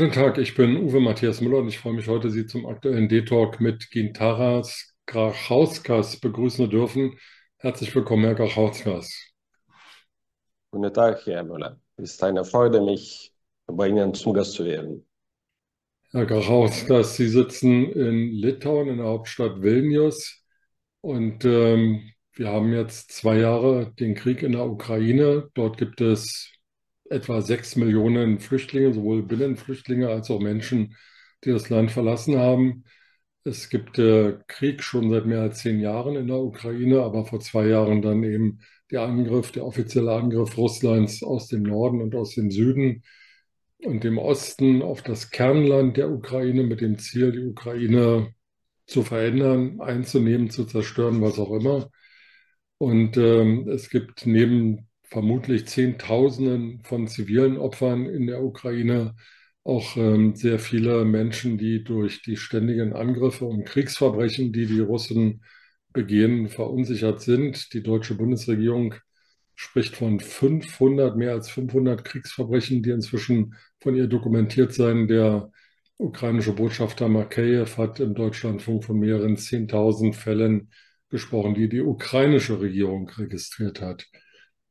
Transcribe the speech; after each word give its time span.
Guten 0.00 0.12
Tag, 0.12 0.38
ich 0.38 0.54
bin 0.54 0.78
Uwe 0.78 0.98
Matthias 0.98 1.42
Müller 1.42 1.58
und 1.58 1.68
ich 1.68 1.78
freue 1.78 1.92
mich 1.92 2.08
heute, 2.08 2.30
Sie 2.30 2.46
zum 2.46 2.64
aktuellen 2.64 3.06
D-Talk 3.06 3.60
mit 3.60 3.90
Gintaras 3.90 4.94
Grachauskas 5.04 6.18
begrüßen 6.18 6.64
zu 6.64 6.70
dürfen. 6.70 7.18
Herzlich 7.58 7.94
willkommen, 7.94 8.24
Herr 8.24 8.34
Grachauskas. 8.34 9.30
Guten 10.70 10.94
Tag, 10.94 11.26
Herr 11.26 11.44
Müller. 11.44 11.78
Es 11.98 12.12
ist 12.12 12.24
eine 12.24 12.46
Freude, 12.46 12.80
mich 12.80 13.34
bei 13.66 13.88
Ihnen 13.88 14.14
zum 14.14 14.32
Gast 14.32 14.54
zu 14.54 14.64
werden. 14.64 15.06
Herr 16.12 16.24
Grachauskas, 16.24 17.16
Sie 17.16 17.28
sitzen 17.28 17.92
in 17.92 18.30
Litauen, 18.30 18.88
in 18.88 18.96
der 18.96 19.06
Hauptstadt 19.06 19.60
Vilnius 19.60 20.42
und 21.02 21.44
ähm, 21.44 22.10
wir 22.32 22.48
haben 22.48 22.72
jetzt 22.72 23.12
zwei 23.12 23.36
Jahre 23.36 23.92
den 24.00 24.14
Krieg 24.14 24.42
in 24.42 24.52
der 24.52 24.64
Ukraine. 24.64 25.50
Dort 25.52 25.76
gibt 25.76 26.00
es 26.00 26.50
etwa 27.10 27.42
sechs 27.42 27.76
Millionen 27.76 28.40
Flüchtlinge, 28.40 28.94
sowohl 28.94 29.22
Binnenflüchtlinge 29.22 30.08
als 30.08 30.30
auch 30.30 30.40
Menschen, 30.40 30.96
die 31.44 31.50
das 31.50 31.68
Land 31.70 31.90
verlassen 31.90 32.38
haben. 32.38 32.84
Es 33.44 33.68
gibt 33.70 33.98
äh, 33.98 34.38
Krieg 34.48 34.82
schon 34.82 35.10
seit 35.10 35.26
mehr 35.26 35.42
als 35.42 35.60
zehn 35.60 35.80
Jahren 35.80 36.16
in 36.16 36.28
der 36.28 36.38
Ukraine, 36.38 37.02
aber 37.02 37.26
vor 37.26 37.40
zwei 37.40 37.66
Jahren 37.66 38.02
dann 38.02 38.22
eben 38.24 38.60
der 38.90 39.02
Angriff, 39.02 39.52
der 39.52 39.64
offizielle 39.66 40.12
Angriff 40.12 40.56
Russlands 40.58 41.22
aus 41.22 41.48
dem 41.48 41.62
Norden 41.62 42.02
und 42.02 42.14
aus 42.14 42.34
dem 42.34 42.50
Süden 42.50 43.02
und 43.84 44.04
dem 44.04 44.18
Osten 44.18 44.82
auf 44.82 45.02
das 45.02 45.30
Kernland 45.30 45.96
der 45.96 46.10
Ukraine 46.10 46.64
mit 46.64 46.80
dem 46.80 46.98
Ziel, 46.98 47.32
die 47.32 47.40
Ukraine 47.40 48.34
zu 48.86 49.02
verändern, 49.02 49.80
einzunehmen, 49.80 50.50
zu 50.50 50.64
zerstören, 50.66 51.20
was 51.22 51.38
auch 51.38 51.52
immer. 51.52 51.90
Und 52.78 53.16
ähm, 53.16 53.68
es 53.68 53.90
gibt 53.90 54.26
neben 54.26 54.89
vermutlich 55.10 55.66
Zehntausenden 55.66 56.82
von 56.84 57.08
zivilen 57.08 57.58
Opfern 57.58 58.06
in 58.06 58.26
der 58.26 58.42
Ukraine, 58.42 59.14
auch 59.64 59.96
ähm, 59.96 60.34
sehr 60.36 60.58
viele 60.58 61.04
Menschen, 61.04 61.58
die 61.58 61.84
durch 61.84 62.22
die 62.22 62.36
ständigen 62.36 62.92
Angriffe 62.94 63.44
und 63.44 63.64
Kriegsverbrechen, 63.66 64.52
die 64.52 64.66
die 64.66 64.80
Russen 64.80 65.42
begehen, 65.92 66.48
verunsichert 66.48 67.20
sind. 67.20 67.74
Die 67.74 67.82
deutsche 67.82 68.14
Bundesregierung 68.14 68.94
spricht 69.54 69.96
von 69.96 70.20
500, 70.20 71.16
mehr 71.16 71.32
als 71.32 71.50
500 71.50 72.04
Kriegsverbrechen, 72.04 72.82
die 72.82 72.90
inzwischen 72.90 73.54
von 73.80 73.96
ihr 73.96 74.06
dokumentiert 74.06 74.72
seien. 74.72 75.08
Der 75.08 75.50
ukrainische 75.98 76.52
Botschafter 76.52 77.08
Makeyev 77.08 77.76
hat 77.76 78.00
im 78.00 78.14
Deutschlandfunk 78.14 78.84
von 78.84 78.98
mehreren 78.98 79.36
10.000 79.36 80.14
Fällen 80.14 80.70
gesprochen, 81.10 81.54
die 81.54 81.68
die 81.68 81.82
ukrainische 81.82 82.60
Regierung 82.60 83.10
registriert 83.10 83.82
hat. 83.82 84.06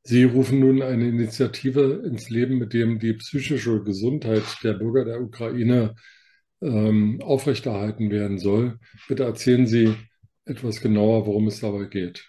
Sie 0.10 0.24
rufen 0.24 0.60
nun 0.60 0.82
eine 0.82 1.08
Initiative 1.08 2.02
ins 2.04 2.32
Leben, 2.32 2.58
mit 2.58 2.74
dem 2.74 2.98
die 2.98 3.14
psychische 3.14 3.84
Gesundheit 3.84 4.44
der 4.64 4.74
Bürger 4.74 5.06
der 5.06 5.22
Ukraine 5.22 5.94
ähm, 6.62 7.22
aufrechterhalten 7.22 8.10
werden 8.10 8.40
soll. 8.40 8.80
Bitte 9.08 9.26
erzählen 9.26 9.68
Sie 9.68 9.96
etwas 10.46 10.82
genauer, 10.82 11.28
worum 11.28 11.46
es 11.46 11.60
dabei 11.60 11.84
geht. 11.86 12.28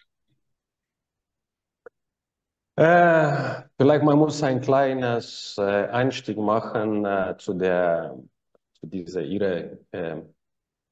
Äh, 2.77 3.63
vielleicht 3.79 4.05
man 4.05 4.19
muss 4.19 4.43
ein 4.43 4.61
kleines 4.61 5.57
äh, 5.57 5.63
Einstieg 5.63 6.37
machen 6.37 7.07
äh, 7.07 7.35
zu 7.39 7.55
der 7.55 8.15
zu 8.75 8.89
dieser 8.89 9.23
ihre 9.23 9.79
äh, 9.93 10.17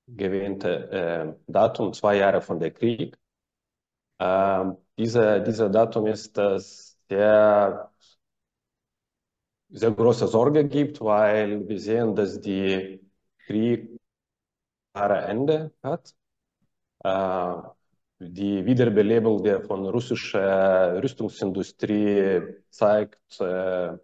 gewähnte 0.07 0.91
äh, 0.91 1.53
Datum 1.53 1.93
zwei 1.93 2.17
Jahre 2.17 2.41
von 2.41 2.59
der 2.59 2.71
Krieg. 2.71 3.15
Ähm, 4.19 4.79
diese, 4.99 5.43
dieser 5.43 5.69
Datum 5.71 6.07
ist, 6.07 6.37
dass 6.37 6.99
der 7.09 7.91
sehr 9.71 9.91
große 9.93 10.27
Sorge 10.27 10.67
gibt, 10.67 11.01
weil 11.01 11.69
wir 11.69 11.79
sehen, 11.79 12.15
dass 12.15 12.41
die 12.41 13.01
Krieg 13.47 13.99
Ende 14.95 15.73
hat. 15.83 16.15
Äh, 17.05 17.55
die 18.21 18.65
Wiederbelebung 18.65 19.43
der 19.45 19.61
von 19.63 19.87
russischer 19.87 21.01
Rüstungsindustrie 21.03 22.43
zeigt 22.71 23.41
äh, 23.41 23.97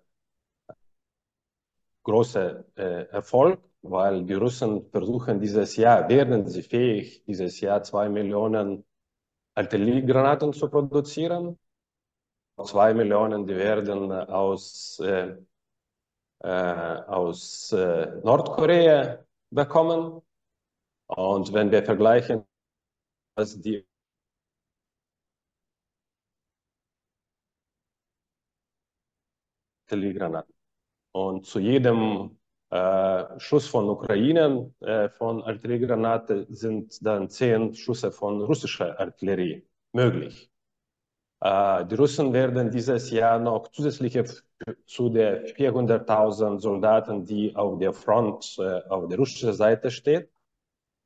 große 2.05 2.65
äh, 2.77 3.07
Erfolg, 3.11 3.61
weil 3.83 4.25
die 4.25 4.35
Russen 4.35 4.89
versuchen 4.91 5.41
dieses 5.41 5.77
Jahr, 5.77 6.09
werden 6.09 6.47
sie 6.47 6.63
fähig, 6.63 7.25
dieses 7.27 7.61
Jahr 7.61 7.83
zwei 7.83 8.09
Millionen 8.09 8.85
Artilleriegranaten 9.55 10.53
zu 10.53 10.69
produzieren. 10.69 11.59
Zwei 12.65 12.95
Millionen, 12.95 13.47
die 13.47 13.57
werden 13.57 14.13
aus, 14.13 15.01
äh, 15.01 15.37
äh, 16.41 16.49
aus 16.49 17.73
äh, 17.73 18.21
Nordkorea 18.23 19.25
bekommen. 19.51 20.23
Und 21.07 21.53
wenn 21.53 21.71
wir 21.71 21.85
vergleichen, 21.85 22.45
was 23.37 23.61
die 23.61 23.85
Artilleriegranaten. 29.87 30.55
Und 31.13 31.47
zu 31.47 31.61
jedem 31.61 32.39
Schuss 33.39 33.69
von 33.69 33.89
Ukraine 33.89 34.73
äh, 34.81 35.09
von 35.09 35.43
Artilleriegranate 35.43 36.47
sind 36.49 37.05
dann 37.07 37.29
zehn 37.29 37.75
Schüsse 37.75 38.11
von 38.11 38.41
russischer 38.43 38.99
Artillerie 38.99 39.65
möglich. 39.93 40.51
Äh, 41.41 41.87
die 41.87 41.95
Russen 41.95 42.33
werden 42.33 42.71
dieses 42.71 43.11
Jahr 43.11 43.39
noch 43.39 43.69
zusätzliche 43.69 44.25
zu 44.87 45.09
den 45.09 45.45
400.000 45.45 46.59
Soldaten, 46.59 47.25
die 47.25 47.55
auf 47.55 47.79
der 47.79 47.93
Front 47.93 48.57
äh, 48.59 48.83
auf 48.89 49.09
der 49.09 49.19
russischen 49.19 49.53
Seite 49.53 49.91
stehen, 49.91 50.27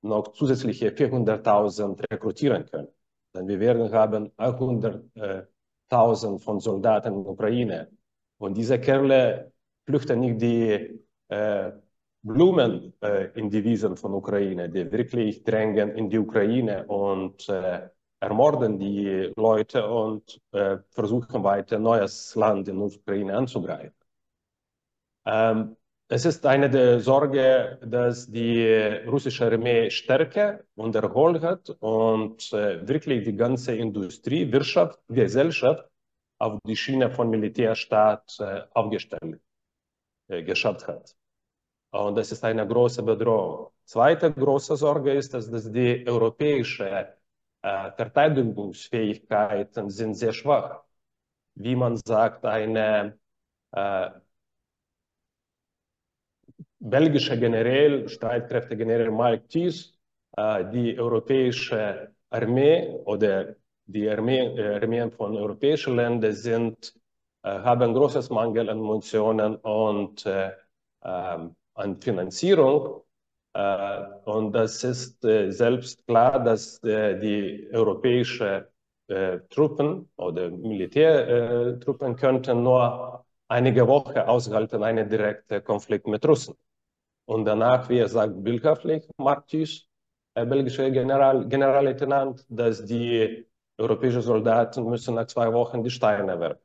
noch 0.02 0.28
zusätzliche 0.28 0.90
400.000 0.90 2.10
rekrutieren 2.10 2.66
können. 2.66 2.88
Denn 3.34 3.48
wir 3.48 3.60
werden 3.60 3.92
haben 3.92 4.30
100.000 4.38 6.38
von 6.38 6.60
Soldaten 6.60 7.14
in 7.14 7.24
der 7.24 7.32
Ukraine. 7.32 7.90
Und 8.38 8.56
diese 8.56 8.78
Kerle 8.80 9.52
flüchten 9.86 10.20
nicht 10.20 10.40
die 10.40 10.70
äh, 10.70 10.98
Blumen 11.28 12.92
äh, 13.00 13.30
in 13.34 13.50
die 13.50 13.62
Wiesen 13.64 13.96
von 13.96 14.14
Ukraine, 14.14 14.68
die 14.68 14.90
wirklich 14.90 15.44
drängen 15.44 15.90
in 15.96 16.10
die 16.10 16.18
Ukraine 16.18 16.86
und 16.86 17.48
ermorden 18.20 18.78
die 18.78 19.32
Leute 19.36 19.86
und 19.88 20.40
äh, 20.52 20.78
versuchen 20.90 21.42
weiter 21.44 21.78
neues 21.78 22.34
Land 22.34 22.68
in 22.68 22.78
Ukraine 22.78 23.36
anzugreifen. 23.36 23.94
Ähm, 25.26 25.76
es 26.08 26.24
ist 26.24 26.46
eine 26.46 26.70
der 26.70 27.00
Sorge, 27.00 27.78
dass 27.84 28.30
die 28.30 28.66
russische 29.06 29.46
Armee 29.46 29.90
Stärke 29.90 30.66
und 30.74 30.94
Erhol 30.94 31.40
hat 31.42 31.68
und 31.80 32.52
äh, 32.52 32.86
wirklich 32.88 33.24
die 33.24 33.36
ganze 33.36 33.76
Industrie, 33.76 34.50
Wirtschaft, 34.50 35.00
Gesellschaft 35.08 35.84
auf 36.38 36.58
die 36.64 36.76
Schiene 36.76 37.10
von 37.10 37.30
Militärstaat 37.30 38.36
äh, 38.40 38.62
aufgestellt 38.72 39.40
geschafft 40.28 40.86
hat. 40.86 41.17
Und 41.90 42.16
das 42.16 42.32
ist 42.32 42.44
eine 42.44 42.66
große 42.66 43.02
Bedrohung. 43.02 43.70
Zweite 43.84 44.32
große 44.32 44.76
Sorge 44.76 45.12
ist, 45.14 45.32
dass, 45.34 45.50
dass 45.50 45.70
die 45.72 46.04
europäische 46.06 47.14
äh, 47.62 47.92
Verteidigungsfähigkeiten 47.92 49.90
sind 49.90 50.14
sehr 50.14 50.32
schwach. 50.32 50.82
Wie 51.54 51.74
man 51.76 51.96
sagt, 51.96 52.44
eine 52.44 53.18
äh, 53.72 54.10
belgische 56.80 57.38
General, 57.38 58.08
Streitkräftegeneral 58.08 59.10
Mike 59.10 59.48
Thies, 59.48 59.92
äh, 60.36 60.64
die 60.70 60.98
europäische 60.98 62.14
Armee 62.30 62.88
oder 63.04 63.56
die 63.86 64.08
Armee, 64.08 64.40
äh, 64.56 64.74
Armeen 64.76 65.10
von 65.10 65.36
europäischen 65.36 65.96
Ländern 65.96 66.32
sind, 66.34 66.94
äh, 67.42 67.48
haben 67.50 67.94
großes 67.94 68.30
Mangel 68.30 68.68
an 68.68 68.78
Munitionen 68.80 69.56
und 69.56 70.26
äh, 70.26 70.52
ähm, 71.02 71.56
an 71.78 72.00
Finanzierung. 72.00 73.02
Äh, 73.54 74.04
und 74.24 74.52
das 74.52 74.84
ist 74.84 75.24
äh, 75.24 75.50
selbst 75.50 76.06
klar, 76.06 76.42
dass 76.42 76.82
äh, 76.84 77.18
die 77.18 77.68
europäischen 77.72 78.64
Truppen 79.48 80.10
oder 80.16 80.50
Militärtruppen 80.50 82.14
könnten 82.16 82.62
nur 82.62 83.24
einige 83.48 83.86
Wochen 83.88 84.18
aushalten, 84.18 84.82
einen 84.82 85.08
direkten 85.08 85.64
Konflikt 85.64 86.06
mit 86.06 86.26
Russen. 86.28 86.54
Und 87.26 87.44
danach, 87.46 87.88
wie 87.88 87.98
er 87.98 88.08
sagt, 88.08 88.42
bildhaftlich, 88.44 89.08
Martis, 89.18 89.86
äh, 90.34 90.46
belgischer 90.46 90.90
General, 90.90 91.46
Generalleutnant, 91.48 92.44
dass 92.48 92.84
die 92.84 93.46
europäischen 93.78 94.22
Soldaten 94.22 94.84
müssen 94.84 95.14
nach 95.14 95.26
zwei 95.26 95.52
Wochen 95.52 95.82
die 95.84 95.90
Steine 95.90 96.38
werfen. 96.40 96.62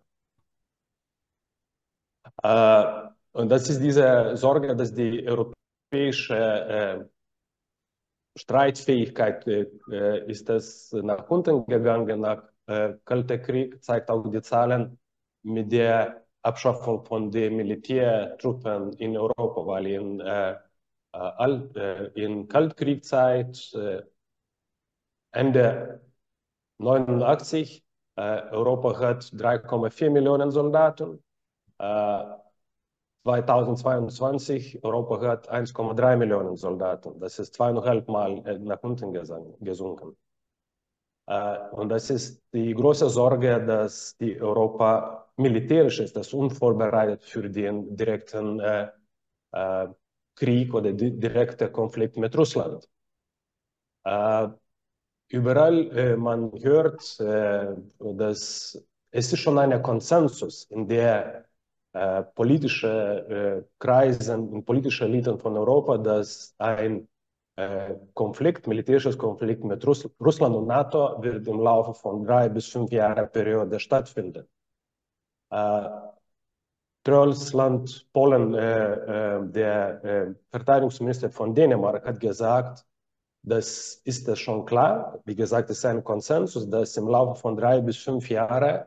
Äh, 3.34 3.40
und 3.40 3.50
das 3.50 3.70
ist 3.70 3.80
diese 3.82 4.36
Sorge, 4.38 4.76
dass 4.76 4.94
die 4.94 5.28
europäische 5.28 6.36
äh, 6.36 7.06
Streitfähigkeit 8.36 9.48
äh, 9.48 10.26
ist 10.28 10.50
das 10.50 10.92
nach 10.94 11.30
unten 11.30 11.66
gegangen 11.68 12.22
nach 12.22 12.44
äh, 12.66 12.94
Kalter 13.06 13.38
Krieg, 13.38 13.84
zeigt 13.84 14.10
auch 14.10 14.30
die 14.30 14.42
Zahlen, 14.42 15.00
mit 15.44 15.72
der 15.72 16.26
Abschaffung 16.42 17.06
von 17.06 17.32
den 17.32 17.58
Militärtruppen 17.58 18.94
in 18.94 19.18
Europa, 19.18 19.66
weil 19.66 19.88
in, 19.88 20.20
äh, 20.20 20.56
all, 21.12 21.70
äh, 21.76 22.08
in 22.22 22.48
Kaltkriegszeit 22.48 23.74
äh, 23.76 24.02
Ende 25.32 26.02
89 26.80 27.84
äh, 28.16 28.22
Europa 28.52 29.00
hat 29.00 29.24
3,4 29.24 30.10
Millionen 30.10 30.52
Soldaten. 30.52 31.24
2022 33.24 34.84
Europa 34.84 35.22
hat 35.28 35.50
1,3 35.50 36.18
Millionen 36.18 36.58
Soldaten. 36.58 37.20
Das 37.20 37.40
ist 37.40 37.54
zweieinhalb 37.54 38.08
Mal 38.10 38.42
nach 38.60 38.84
unten 38.84 39.14
gesunken. 39.14 40.18
Und 41.26 41.90
das 41.90 42.10
ist 42.10 42.44
die 42.54 42.74
große 42.74 43.10
Sorge, 43.10 43.66
dass 43.66 44.18
die 44.18 44.42
Europa 44.42 45.32
militärisch 45.38 46.02
ist, 46.02 46.18
das 46.18 46.34
unvorbereitet 46.34 47.24
für 47.24 47.50
den 47.50 47.96
direkten 47.96 48.60
äh, 48.60 48.90
äh, 49.54 49.88
Krieg 50.36 50.74
oder 50.74 50.92
die 50.92 51.18
direkte 51.18 51.72
Konflikt 51.72 52.18
mit 52.18 52.38
Russland. 52.38 52.90
Äh, 54.04 54.50
überall 55.30 56.18
man 56.18 56.52
hört, 56.62 57.20
dass 57.20 58.84
es 59.12 59.34
ist 59.34 59.38
schon 59.38 59.60
ein 59.60 59.82
Konsensus 59.82 60.66
in 60.66 60.88
der 60.88 61.46
äh, 61.94 62.24
politische 62.24 63.66
äh, 63.68 63.70
Kreisen, 63.80 64.52
in 64.54 64.66
politische 64.66 65.06
Eliten 65.06 65.40
von 65.40 65.56
Europa, 65.58 65.98
dass 65.98 66.56
ein 66.58 67.08
äh, 67.56 67.96
Konflikt, 68.14 68.68
militärisches 68.68 69.18
Konflikt 69.18 69.64
mit 69.64 69.86
Russ 69.86 70.10
Russland 70.20 70.56
und 70.56 70.68
NATO 70.68 71.22
wird 71.22 71.48
im 71.48 71.60
Laufe 71.60 71.94
von 71.94 72.24
drei 72.24 72.50
bis 72.50 72.68
fünf 72.68 72.92
Jahren 72.92 73.32
Periode 73.32 73.80
stattfinden. 73.80 74.48
Äh, 75.52 75.90
Trölsland, 77.04 78.08
Polen, 78.14 78.54
äh, 78.54 79.40
äh, 79.40 79.48
der 79.50 80.36
Verteidigungsminister 80.50 81.30
von 81.30 81.54
Dänemark 81.54 82.06
hat 82.06 82.20
gesagt, 82.20 82.86
das 83.44 84.02
ist 84.06 84.28
das 84.28 84.40
schon 84.40 84.66
klar. 84.66 85.20
Wie 85.26 85.36
gesagt, 85.36 85.70
es 85.70 85.80
ist 85.80 85.86
ein 85.86 86.04
Konsensus, 86.04 86.70
dass 86.70 86.98
im 86.98 87.08
Laufe 87.08 87.40
von 87.40 87.58
drei 87.58 87.82
bis 87.82 87.98
fünf 87.98 88.30
Jahren 88.30 88.86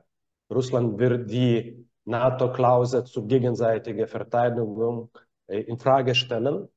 Russland 0.50 0.98
wird 0.98 1.30
die 1.30 1.86
NATO-Klausel 2.06 3.04
zur 3.04 3.26
gegenseitigen 3.26 4.06
Verteidigung 4.06 5.10
äh, 5.46 5.60
in 5.60 5.78
Frage 5.78 6.14
stellen. 6.14 6.68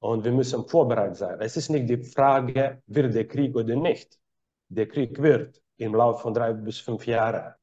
Und 0.00 0.24
wir 0.24 0.32
müssen 0.32 0.66
vorbereitet 0.66 1.16
sein. 1.16 1.40
Es 1.40 1.56
ist 1.56 1.70
nicht 1.70 1.88
die 1.88 1.98
Frage, 1.98 2.82
wird 2.86 3.14
der 3.14 3.28
Krieg 3.28 3.54
oder 3.54 3.76
nicht. 3.76 4.18
Der 4.68 4.88
Krieg 4.88 5.22
wird 5.22 5.62
im 5.76 5.94
Laufe 5.94 6.22
von 6.22 6.34
drei 6.34 6.52
bis 6.52 6.78
fünf 6.80 7.06
Jahren. 7.06 7.54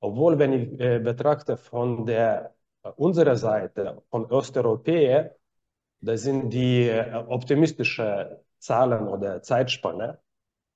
Obwohl, 0.00 0.38
wenn 0.38 0.52
ich 0.52 0.80
äh, 0.80 0.98
betrachte 1.00 1.56
von 1.56 2.06
der 2.06 2.54
äh, 2.82 2.88
unserer 2.96 3.36
Seite, 3.36 4.02
von 4.10 4.24
Osteuropäer, 4.26 5.36
das 6.00 6.22
sind 6.22 6.50
die 6.50 6.88
äh, 6.88 7.14
optimistische 7.28 8.42
Zahlen 8.58 9.08
oder 9.08 9.42
Zeitspanne, 9.42 10.18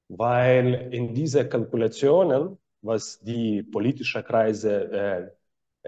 weil 0.08 0.93
in 0.93 1.14
diese 1.14 1.49
Kalkulationen, 1.49 2.58
was 2.82 3.20
die 3.20 3.62
politische 3.62 4.22
Kreise, 4.22 4.72
äh, 4.93 5.31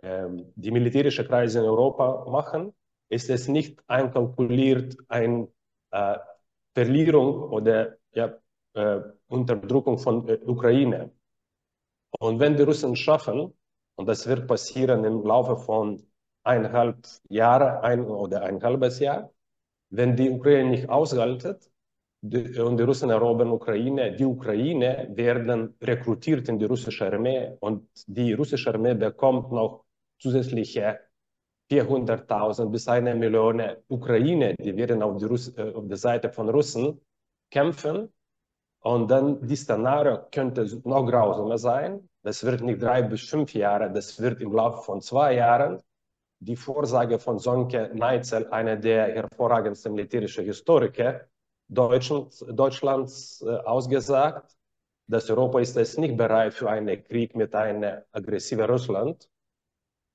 die 0.02 0.70
militärische 0.70 1.26
Kreise 1.26 1.58
in 1.60 1.66
Europa 1.66 2.24
machen, 2.30 2.72
ist 3.12 3.28
es 3.28 3.46
nicht 3.46 3.78
einkalkuliert 3.88 4.96
eine 5.08 5.48
äh, 5.90 6.18
Verlierung 6.74 7.50
oder 7.50 7.96
ja, 8.14 8.34
äh, 8.74 9.00
Unterdrückung 9.28 9.98
von 9.98 10.28
äh, 10.28 10.38
Ukraine. 10.46 11.12
Und 12.18 12.40
wenn 12.40 12.56
die 12.56 12.62
Russen 12.62 12.96
schaffen, 12.96 13.52
und 13.96 14.06
das 14.08 14.26
wird 14.26 14.46
passieren 14.46 15.04
im 15.04 15.22
Laufe 15.24 15.56
von 15.58 16.02
eineinhalb 16.44 17.06
Jahren 17.28 17.84
ein 17.84 18.00
oder 18.06 18.42
ein 18.42 18.62
halbes 18.62 18.98
Jahr, 18.98 19.30
wenn 19.90 20.16
die 20.16 20.30
Ukraine 20.30 20.70
nicht 20.70 20.88
aushaltet 20.88 21.70
die, 22.22 22.58
und 22.60 22.78
die 22.78 22.84
Russen 22.84 23.10
erobern 23.10 23.50
Ukraine, 23.50 24.16
die 24.16 24.24
Ukraine 24.24 25.08
werden 25.14 25.74
rekrutiert 25.82 26.48
in 26.48 26.58
die 26.58 26.64
russische 26.64 27.06
Armee 27.12 27.56
und 27.60 27.88
die 28.06 28.32
russische 28.32 28.72
Armee 28.72 28.94
bekommt 28.94 29.52
noch 29.52 29.81
zusätzliche 30.22 31.00
400.000 31.70 32.70
bis 32.70 32.86
eine 32.88 33.14
Million 33.14 33.62
Ukraine, 33.88 34.54
die 34.58 34.76
werden 34.76 35.02
auf, 35.02 35.22
Russ 35.22 35.56
äh, 35.56 35.72
auf 35.74 35.86
der 35.88 35.96
Seite 35.96 36.30
von 36.30 36.48
Russen 36.48 37.00
kämpfen. 37.50 38.12
Und 38.80 39.10
dann 39.10 39.46
die 39.46 39.56
Szenario 39.56 40.26
könnte 40.30 40.66
noch 40.84 41.06
grausamer 41.06 41.58
sein. 41.58 42.08
Das 42.22 42.44
wird 42.44 42.60
nicht 42.62 42.82
drei 42.82 43.02
bis 43.02 43.28
fünf 43.28 43.54
Jahre, 43.54 43.92
das 43.92 44.20
wird 44.20 44.40
im 44.40 44.52
Laufe 44.52 44.82
von 44.82 45.00
zwei 45.00 45.34
Jahren. 45.34 45.80
Die 46.40 46.56
Vorsage 46.56 47.18
von 47.20 47.38
Sonke 47.38 47.90
Neitzel, 47.94 48.48
einer 48.48 48.76
der 48.76 49.14
hervorragendsten 49.14 49.94
militärischen 49.94 50.44
Historiker 50.44 51.20
Deutschlands, 51.68 52.44
Deutschlands 52.50 53.42
äh, 53.42 53.50
ausgesagt, 53.64 54.56
dass 55.06 55.30
Europa 55.30 55.60
ist 55.60 55.76
es 55.76 55.96
nicht 55.96 56.16
bereit 56.16 56.54
für 56.54 56.68
einen 56.68 57.02
Krieg 57.04 57.34
mit 57.36 57.54
einem 57.54 58.02
aggressiven 58.12 58.64
Russland 58.64 59.28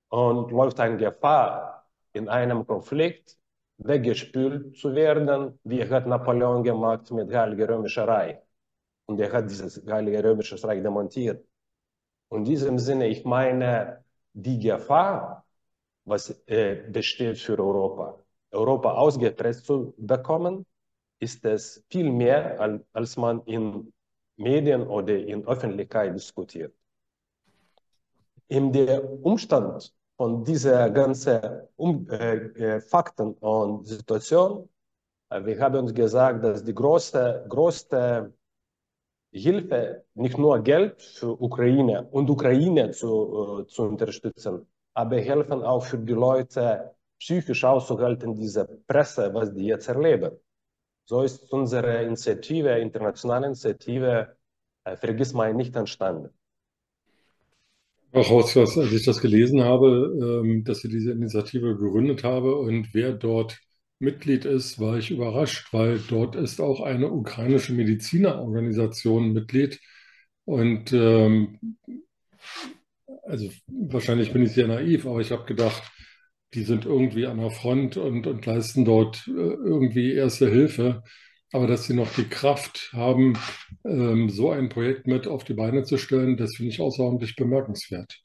und 0.09 0.51
läuft 0.51 0.80
eine 0.80 0.98
Gefahr, 0.98 1.86
in 2.13 2.30
einem 2.30 2.65
Konflikt 2.65 3.38
weggespült 3.77 4.75
zu 4.77 4.95
werden, 4.95 5.59
wie 5.63 5.88
hat 5.88 6.07
Napoleon 6.07 6.63
gemacht 6.63 7.12
mit 7.12 7.33
Heilige 7.33 7.69
Römischer 7.69 8.07
Reich. 8.07 8.38
Und 9.06 9.19
er 9.19 9.31
hat 9.31 9.50
dieses 9.50 9.86
Heilige 9.86 10.24
Römische 10.24 10.62
Reich 10.63 10.81
demontiert. 10.81 11.45
Und 12.30 12.39
in 12.39 12.45
diesem 12.45 12.80
Sinne, 12.80 13.07
ich 13.07 13.24
meine, 13.24 14.04
die 14.33 14.59
Gefahr, 14.59 15.45
was 16.06 16.30
äh, 16.48 16.75
besteht 16.89 17.38
für 17.38 17.57
Europa, 17.60 18.19
Europa 18.51 18.92
ausgepresst 18.94 19.65
zu 19.65 19.94
bekommen, 19.98 20.65
ist 21.19 21.45
es 21.45 21.83
viel 21.89 22.12
mehr, 22.12 22.81
als 22.94 23.18
man 23.18 23.42
in 23.45 23.94
Medien 24.38 24.88
oder 24.88 25.15
in 25.18 25.48
Öffentlichkeit 25.48 26.13
diskutiert. 26.15 26.74
In 28.48 28.71
der 28.71 29.03
Umstand 29.25 29.94
von 30.17 30.43
dieser 30.43 30.89
ganzen 30.89 31.39
um, 31.75 32.09
äh, 32.09 32.35
äh, 32.35 32.81
Fakten 32.81 33.33
und 33.36 33.86
Situation, 33.86 34.67
äh, 35.29 35.45
wir 35.45 35.59
haben 35.62 35.75
uns 35.77 35.93
gesagt, 35.93 36.43
dass 36.43 36.63
die 36.63 36.74
große, 36.74 37.45
größte 37.47 38.33
Hilfe, 39.31 40.05
nicht 40.15 40.38
nur 40.38 40.59
Geld 40.63 41.01
für 41.01 41.39
Ukraine 41.41 42.07
und 42.12 42.29
Ukraine 42.29 42.91
zu, 42.91 43.62
äh, 43.62 43.67
zu 43.67 43.83
unterstützen, 43.83 44.67
aber 44.93 45.17
helfen 45.19 45.63
auch 45.63 45.86
für 45.86 46.00
die 46.00 46.13
Leute, 46.13 46.95
psychisch 47.19 47.63
auszuhalten, 47.63 48.36
diese 48.36 48.65
Presse, 48.88 49.33
was 49.33 49.53
die 49.53 49.65
jetzt 49.65 49.88
erleben. 49.88 50.38
So 51.05 51.24
ist 51.24 51.51
unsere 51.51 52.03
Initiative, 52.03 52.77
internationale 52.79 53.47
Initiative, 53.47 54.38
äh, 54.83 54.97
vergiss 54.97 55.33
mal 55.33 55.53
nicht 55.53 55.75
entstanden. 55.75 56.37
Auch 58.13 58.31
als 58.31 58.55
ich 58.91 59.03
das 59.05 59.19
gelesen 59.21 59.63
habe, 59.63 60.41
ähm, 60.43 60.63
dass 60.63 60.79
Sie 60.79 60.87
diese 60.89 61.11
Initiative 61.11 61.75
gegründet 61.77 62.23
habe 62.23 62.55
und 62.55 62.93
wer 62.93 63.11
dort 63.13 63.59
Mitglied 63.99 64.45
ist, 64.45 64.79
war 64.79 64.97
ich 64.97 65.11
überrascht, 65.11 65.73
weil 65.73 65.99
dort 66.07 66.35
ist 66.35 66.61
auch 66.61 66.81
eine 66.81 67.11
ukrainische 67.11 67.73
Medizinerorganisation 67.73 69.33
Mitglied. 69.33 69.79
Und 70.45 70.93
ähm, 70.93 71.59
also 73.23 73.49
wahrscheinlich 73.67 74.31
bin 74.33 74.43
ich 74.43 74.51
sehr 74.53 74.67
naiv, 74.67 75.05
aber 75.05 75.19
ich 75.21 75.31
habe 75.31 75.45
gedacht, 75.45 75.83
die 76.53 76.63
sind 76.63 76.85
irgendwie 76.85 77.25
an 77.25 77.39
der 77.39 77.51
Front 77.51 77.97
und, 77.97 78.25
und 78.27 78.45
leisten 78.45 78.85
dort 78.85 79.27
äh, 79.27 79.31
irgendwie 79.31 80.13
erste 80.13 80.49
Hilfe. 80.49 81.03
Aber 81.54 81.68
dass 81.68 81.86
sie 81.86 81.94
noch 81.94 82.12
die 82.13 82.27
Kraft 82.27 82.92
haben, 82.94 83.38
ähm, 83.86 84.30
so 84.30 84.51
ein 84.51 84.70
Projekt 84.70 85.08
mit 85.08 85.27
auf 85.27 85.44
die 85.44 85.54
Beine 85.54 85.84
zu 85.84 85.98
stellen, 85.98 86.36
das 86.38 86.56
finde 86.56 86.72
ich 86.72 86.82
außerordentlich 86.82 87.36
bemerkenswert. 87.36 88.22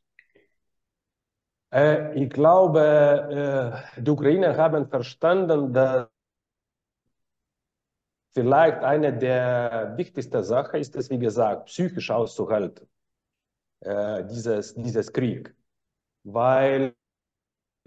Äh, 1.73 2.19
ich 2.23 2.31
glaube, 2.31 3.85
äh, 3.97 4.03
die 4.03 4.11
Ukrainer 4.11 4.57
haben 4.57 4.89
verstanden, 4.89 5.73
dass 5.73 6.09
vielleicht 8.35 8.83
eine 8.83 9.17
der 9.17 9.95
wichtigsten 9.97 10.43
Sachen 10.43 10.81
ist 10.81 10.97
es, 10.97 11.11
wie 11.11 11.19
gesagt, 11.19 11.67
psychisch 11.67 12.11
auszuhalten, 12.11 12.89
äh, 13.81 14.25
dieses, 14.25 14.75
dieses 14.75 15.13
Krieg. 15.13 15.55
Weil 16.25 16.95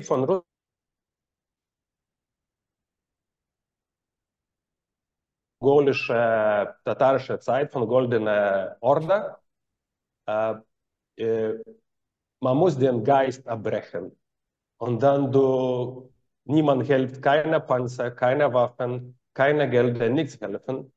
von 0.02 0.24
Russland 0.24 0.55
mongolische, 5.66 6.76
tatarische 6.86 7.40
Zeit 7.40 7.72
von 7.72 7.88
Goldene 7.88 8.78
Order. 8.82 9.40
Äh, 10.28 10.56
äh, 11.18 11.64
man 12.40 12.58
muss 12.58 12.78
den 12.78 13.04
Geist 13.04 13.48
abbrechen. 13.48 14.12
Und 14.78 15.02
dann 15.02 15.32
du, 15.32 16.12
niemand 16.46 16.84
hilft, 16.86 17.22
keine 17.22 17.60
Panzer, 17.62 18.12
keine 18.12 18.54
Waffen, 18.54 19.18
keine 19.34 19.70
Gelder, 19.70 20.10
nichts 20.10 20.40
helfen. 20.40 20.92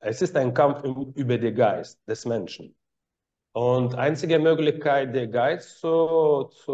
Es 0.00 0.20
ist 0.20 0.36
ein 0.36 0.52
Kampf 0.52 0.82
über 1.14 1.38
den 1.38 1.54
Geist 1.54 1.98
des 2.06 2.26
Menschen. 2.26 2.76
Und 3.52 3.94
einzige 3.94 4.38
Möglichkeit, 4.38 5.14
den 5.14 5.30
Geist 5.30 5.78
zu, 5.78 6.50
zu 6.64 6.72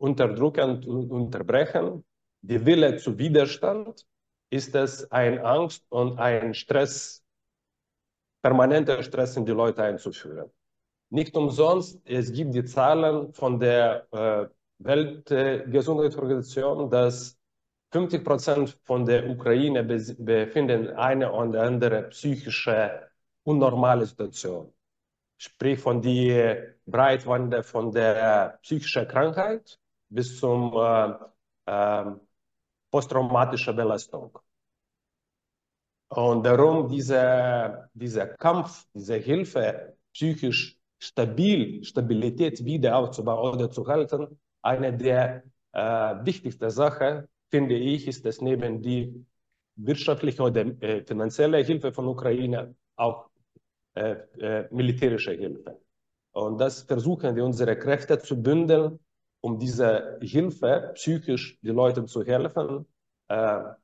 unterdrücken 0.00 0.84
und 0.84 1.10
unterbrechen, 1.10 2.04
die 2.42 2.64
Wille 2.66 2.96
zu 2.96 3.16
Widerstand, 3.16 4.04
ist 4.50 4.74
es 4.74 5.10
ein 5.10 5.38
Angst 5.38 5.84
und 5.90 6.18
ein 6.18 6.54
Stress, 6.54 7.22
permanenter 8.42 9.02
Stress 9.02 9.36
in 9.36 9.44
die 9.44 9.52
Leute 9.52 9.82
einzuführen. 9.82 10.50
Nicht 11.10 11.36
umsonst, 11.36 12.00
es 12.04 12.32
gibt 12.32 12.54
die 12.54 12.64
Zahlen 12.64 13.32
von 13.32 13.58
der 13.58 14.06
äh, 14.12 14.46
Weltgesundheitsorganisation, 14.78 16.90
dass 16.90 17.36
50 17.92 18.24
Prozent 18.24 18.78
von 18.84 19.04
der 19.06 19.28
Ukraine 19.28 19.82
befinden 19.84 20.88
eine 20.90 21.32
oder 21.32 21.62
andere 21.62 22.02
psychische 22.10 23.08
unnormale 23.44 24.06
Situation. 24.06 24.72
Sprich 25.38 25.78
von 25.78 26.02
der 26.02 26.74
Breitwande 26.86 27.62
von 27.62 27.92
der 27.92 28.58
psychischen 28.62 29.08
Krankheit 29.08 29.78
bis 30.10 30.38
zum 30.38 30.72
äh, 30.74 31.14
äh, 31.66 32.04
posttraumatische 32.90 33.72
Belastung. 33.72 34.38
Und 36.08 36.44
darum 36.44 36.88
dieser, 36.88 37.90
dieser 37.92 38.28
Kampf, 38.28 38.86
diese 38.94 39.16
Hilfe, 39.16 39.96
psychisch 40.12 40.78
stabil, 40.98 41.84
Stabilität 41.84 42.64
wieder 42.64 42.96
aufzubauen 42.96 43.54
oder 43.54 43.70
zu 43.70 43.86
halten, 43.86 44.38
eine 44.62 44.96
der 44.96 45.44
äh, 45.72 45.80
wichtigsten 46.24 46.70
Sachen, 46.70 47.28
finde 47.50 47.76
ich, 47.76 48.08
ist 48.08 48.24
es 48.26 48.40
neben 48.40 48.82
die 48.82 49.26
wirtschaftliche 49.76 50.42
oder 50.42 50.62
äh, 50.82 51.04
finanzielle 51.04 51.58
Hilfe 51.58 51.92
von 51.92 52.08
Ukraine 52.08 52.74
auch 52.96 53.30
äh, 53.94 54.16
äh, 54.40 54.68
militärische 54.70 55.32
Hilfe. 55.32 55.80
Und 56.32 56.58
das 56.58 56.82
versuchen 56.82 57.36
wir, 57.36 57.44
unsere 57.44 57.78
Kräfte 57.78 58.18
zu 58.18 58.40
bündeln, 58.40 58.98
um 59.40 59.58
diese 59.58 60.18
Hilfe 60.20 60.92
psychisch 60.94 61.58
die 61.62 61.70
Leuten 61.70 62.06
zu 62.06 62.24
helfen. 62.24 62.86
Äh, 63.28 63.34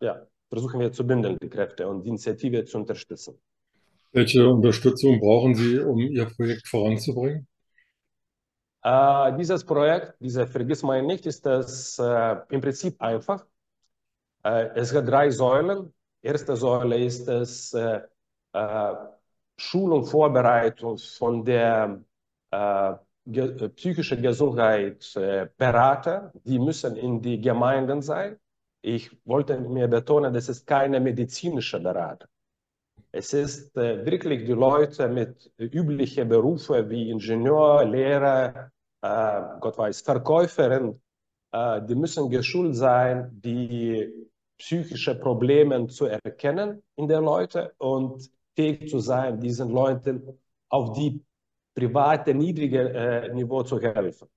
ja, 0.01 0.27
versuchen 0.49 0.81
wir 0.81 0.93
zu 0.93 1.07
bündeln, 1.07 1.37
die 1.43 1.49
Kräfte 1.49 1.87
und 1.89 2.03
die 2.03 2.09
Initiative 2.09 2.65
zu 2.65 2.79
unterstützen. 2.79 3.39
Welche 4.13 4.49
Unterstützung 4.49 5.19
brauchen 5.21 5.55
Sie, 5.55 5.81
um 5.81 5.99
Ihr 5.99 6.27
Projekt 6.27 6.69
voranzubringen? 6.69 7.47
Äh, 8.83 9.37
dieses 9.37 9.65
Projekt, 9.65 10.15
diese 10.21 10.47
Vergiss 10.47 10.83
mal 10.83 11.03
nicht, 11.03 11.27
ist 11.27 11.45
das 11.45 11.99
äh, 11.99 12.37
im 12.51 12.61
Prinzip 12.61 13.01
einfach. 13.01 13.45
Äh, 14.45 14.69
es 14.75 14.95
hat 14.95 15.09
drei 15.09 15.31
Säulen. 15.31 15.93
Erste 16.23 16.55
Säule 16.57 16.99
ist 16.99 17.27
es 17.29 17.73
äh, 17.73 18.01
äh, 18.53 18.95
Schulung, 19.57 20.05
Vorbereitung 20.05 20.99
von 20.99 21.45
der 21.45 22.05
ge 23.26 23.69
psychischen 23.71 24.23
Gesundheit 24.23 25.12
Berater. 25.57 26.33
Die 26.45 26.59
müssen 26.59 26.97
in 26.97 27.21
die 27.21 27.40
Gemeinden 27.40 28.02
sein. 28.02 28.38
Ich 28.83 29.11
wollte 29.25 29.59
mir 29.59 29.88
betonen, 29.88 30.33
das 30.35 30.49
ist 30.49 30.66
keine 30.66 31.00
medizinische 31.00 31.81
Berater. 31.81 32.28
Es 33.16 33.33
ist 33.33 33.76
äh, 33.76 34.04
wirklich 34.04 34.45
die 34.45 34.52
Leute 34.52 35.09
mit 35.09 35.52
üblichen 35.57 36.28
Berufen 36.28 36.90
wie 36.90 37.11
Ingenieur, 37.11 37.85
Lehrer, 37.85 38.73
äh, 39.02 39.40
Gott 39.61 39.78
weiß, 39.78 40.00
Verkäuferin, 40.00 41.00
äh, 41.52 41.81
die 41.83 41.95
müssen 41.95 42.28
geschult 42.28 42.75
sein, 42.75 43.31
die 43.33 44.12
psychische 44.59 45.14
Probleme 45.14 45.87
zu 45.87 46.07
erkennen 46.07 46.83
in 46.97 47.07
den 47.07 47.23
Leuten 47.23 47.69
und 47.78 48.28
fähig 48.57 48.90
zu 48.90 48.99
sein, 48.99 49.40
diesen 49.40 49.71
Leuten 49.71 50.38
auf 50.69 50.93
die 50.93 51.23
private, 51.75 52.35
niedrige 52.35 52.90
äh, 52.93 53.33
Niveau 53.35 53.62
zu 53.62 53.81
helfen. 53.81 54.28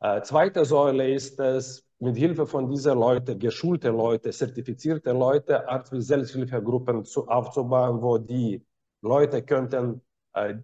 Äh, 0.00 0.22
zweite 0.22 0.64
Säule 0.64 1.12
ist 1.12 1.38
es, 1.40 1.84
mit 1.98 2.16
Hilfe 2.16 2.46
von 2.46 2.68
diesen 2.68 2.98
Leuten, 2.98 3.38
geschulte 3.38 3.90
Leute, 3.90 4.30
zertifizierte 4.30 5.12
Leute, 5.12 5.68
Art- 5.68 5.92
wie 5.92 6.00
Selbsthilfegruppen 6.00 7.04
zu, 7.04 7.28
aufzubauen, 7.28 8.02
wo 8.02 8.18
die 8.18 8.60
Leute 9.02 9.42
könnten 9.42 10.02
äh, 10.34 10.54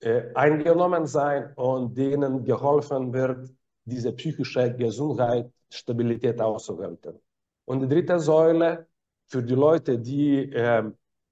äh, 0.00 0.32
eingenommen 0.34 1.06
sein 1.06 1.52
und 1.56 1.96
denen 1.96 2.44
geholfen 2.44 3.12
wird, 3.12 3.50
diese 3.84 4.12
psychische 4.12 4.72
Gesundheit, 4.76 5.50
Stabilität 5.68 6.40
auszuhalten. 6.40 7.18
Und 7.64 7.80
die 7.80 7.88
dritte 7.88 8.18
Säule 8.20 8.86
für 9.26 9.42
die 9.42 9.54
Leute, 9.54 9.98
die 9.98 10.52
äh, 10.52 10.84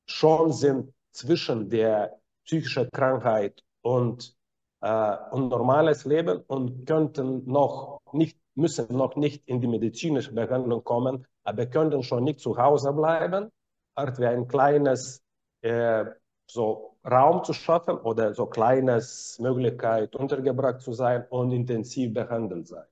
schon 0.07 0.53
sind 0.53 0.93
zwischen 1.13 1.69
der 1.69 2.19
psychischen 2.45 2.91
Krankheit 2.91 3.63
und, 3.89 4.37
äh, 4.83 5.17
und 5.31 5.49
normales 5.49 6.05
Leben 6.05 6.43
und 6.47 6.87
könnten 6.87 7.51
noch 7.51 8.01
nicht, 8.13 8.39
müssen 8.55 8.95
noch 8.95 9.17
nicht 9.17 9.47
in 9.49 9.61
die 9.61 9.67
medizinische 9.67 10.33
Behandlung 10.35 10.85
kommen, 10.85 11.27
aber 11.45 11.67
könnten 11.67 12.03
schon 12.03 12.25
nicht 12.25 12.41
zu 12.41 12.59
Hause 12.59 12.93
bleiben, 12.93 13.51
Art 13.95 14.19
wie 14.19 14.27
ein 14.27 14.47
kleines 14.47 15.23
äh, 15.63 16.05
so 16.47 16.97
Raum 17.05 17.45
zu 17.45 17.53
schaffen 17.55 17.97
oder 17.99 18.35
so 18.35 18.47
kleines 18.47 19.39
Möglichkeit 19.41 20.15
untergebracht 20.15 20.81
zu 20.81 20.93
sein 20.93 21.25
und 21.31 21.53
intensiv 21.53 22.13
behandelt 22.13 22.69
sein. 22.69 22.87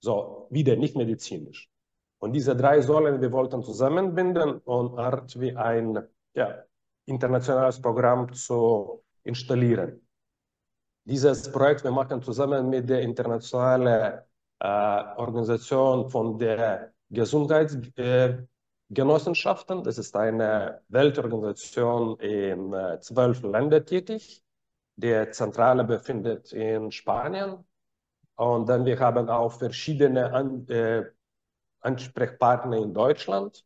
So, 0.00 0.46
wieder 0.50 0.76
nicht 0.76 0.96
medizinisch. 0.96 1.68
Und 2.20 2.32
diese 2.32 2.54
drei 2.54 2.80
Säulen, 2.80 3.20
wir 3.20 3.32
wollten 3.32 3.62
zusammenbinden 3.62 4.58
und 4.58 4.98
Art 4.98 5.38
wie 5.40 5.56
ein 5.56 5.98
ja, 6.34 6.62
internationales 7.06 7.80
Programm 7.80 8.32
zu 8.32 9.02
installieren. 9.24 10.07
Dieses 11.08 11.50
Projekt 11.50 11.82
wir 11.84 11.90
machen 11.90 12.22
zusammen 12.22 12.68
mit 12.68 12.90
der 12.90 13.00
internationalen 13.00 14.20
äh, 14.60 14.66
Organisation 15.16 16.10
von 16.10 16.38
der 16.38 16.92
Gesundheitsgenossenschaften. 17.08 19.78
Äh, 19.78 19.82
das 19.84 19.96
ist 19.96 20.14
eine 20.14 20.82
Weltorganisation 20.88 22.20
in 22.20 22.74
äh, 22.74 23.00
zwölf 23.00 23.42
Ländern 23.42 23.86
tätig. 23.86 24.44
Der 24.96 25.32
Zentrale 25.32 25.84
befindet 25.84 26.52
in 26.52 26.92
Spanien. 26.92 27.64
Und 28.36 28.68
dann 28.68 28.84
wir 28.84 28.98
haben 29.00 29.30
auch 29.30 29.52
verschiedene 29.52 30.30
An 30.34 30.68
äh, 30.68 31.04
Ansprechpartner 31.80 32.76
in 32.76 32.92
Deutschland 32.92 33.64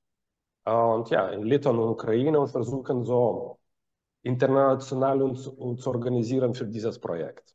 und 0.64 1.10
ja, 1.10 1.28
in 1.30 1.42
Litauen 1.42 1.80
und 1.80 1.88
Ukraine 1.88 2.38
und 2.38 2.50
versuchen 2.50 3.04
so 3.04 3.58
international 4.22 5.22
uns, 5.22 5.46
uns 5.46 5.82
zu 5.82 5.90
organisieren 5.90 6.54
für 6.54 6.66
dieses 6.66 6.98
Projekt. 6.98 7.54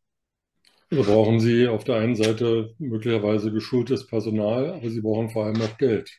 Also 0.90 1.04
brauchen 1.04 1.40
Sie 1.40 1.68
auf 1.68 1.84
der 1.84 1.98
einen 1.98 2.16
Seite 2.16 2.74
möglicherweise 2.78 3.52
geschultes 3.52 4.08
Personal, 4.08 4.74
aber 4.74 4.90
Sie 4.90 5.02
brauchen 5.02 5.30
vor 5.30 5.46
allem 5.46 5.62
auch 5.62 5.78
Geld. 5.78 6.10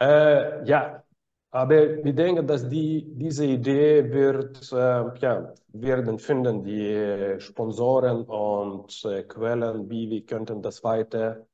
Äh, 0.00 0.64
ja, 0.66 1.02
aber 1.50 2.04
wir 2.04 2.12
denken, 2.14 2.46
dass 2.46 2.68
die, 2.68 3.04
diese 3.16 3.44
Idee 3.46 4.10
wird, 4.10 4.72
äh, 4.72 5.18
ja, 5.18 5.52
werden 5.72 6.18
finden, 6.18 6.62
die 6.62 7.40
Sponsoren 7.40 8.22
und 8.24 9.04
äh, 9.04 9.24
Quellen, 9.24 9.88
wie 9.90 10.08
wir 10.10 10.24
könnten 10.26 10.62
das 10.62 10.82
weiter 10.84 11.46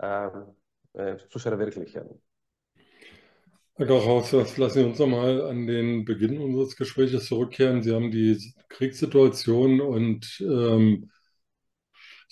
ähm, 0.00 0.56
äh, 0.94 1.16
zu 1.28 1.38
verwirklichen. 1.38 2.20
Herr 3.76 3.86
Gauchhaus, 3.86 4.32
lassen 4.56 4.74
Sie 4.80 4.84
uns 4.84 4.98
nochmal 4.98 5.42
an 5.42 5.66
den 5.66 6.04
Beginn 6.04 6.38
unseres 6.40 6.74
Gesprächs 6.76 7.24
zurückkehren. 7.26 7.82
Sie 7.82 7.92
haben 7.92 8.10
die 8.10 8.52
Kriegssituation 8.68 9.80
und 9.80 10.40
ähm, 10.40 11.10